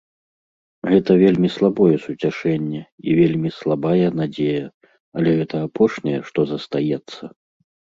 Гэта 0.93 1.11
вельмі 1.23 1.49
слабое 1.57 1.95
суцяшэнне 2.07 2.81
і 3.07 3.19
вельмі 3.21 3.49
слабая 3.61 4.07
надзея, 4.23 4.65
але 5.21 5.29
гэта 5.45 5.55
апошняе, 5.71 6.19
што 6.29 6.39
застаецца. 6.55 7.23